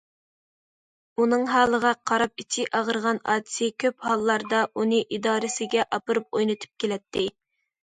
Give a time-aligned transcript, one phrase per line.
[1.21, 7.31] ئۇنىڭ ھالىغا قاراپ ئىچى ئاغرىغان ئاچىسى كۆپ ھاللاردا ئۇنى ئىدارىسىگە ئاپىرىپ ئوينىتىپ كېلەتتى.